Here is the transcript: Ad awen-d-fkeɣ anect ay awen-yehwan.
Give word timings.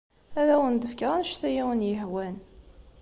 Ad 0.39 0.47
awen-d-fkeɣ 0.55 1.11
anect 1.17 1.41
ay 1.47 1.57
awen-yehwan. 1.61 2.35